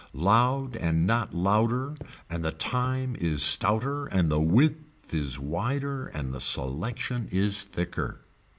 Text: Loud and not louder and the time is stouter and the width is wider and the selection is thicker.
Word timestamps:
Loud 0.15 0.75
and 0.77 1.05
not 1.05 1.31
louder 1.35 1.95
and 2.27 2.43
the 2.43 2.51
time 2.51 3.15
is 3.19 3.43
stouter 3.43 4.07
and 4.07 4.31
the 4.31 4.39
width 4.41 5.13
is 5.13 5.37
wider 5.37 6.07
and 6.07 6.33
the 6.33 6.41
selection 6.41 7.27
is 7.31 7.63
thicker. 7.65 8.21